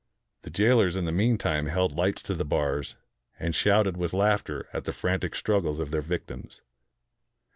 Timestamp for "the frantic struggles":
4.85-5.79